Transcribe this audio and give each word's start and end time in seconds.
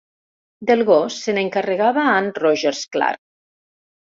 Del 0.69 0.79
gos 0.87 1.17
se 1.25 1.35
n'encarregava 1.39 2.07
Anne 2.15 2.33
Rogers 2.45 2.83
Clark. 2.97 3.23